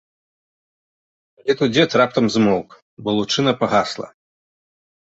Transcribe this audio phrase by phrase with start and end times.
[1.41, 2.69] Але тут дзед раптам змоўк,
[3.05, 4.07] бо лучына пагасла.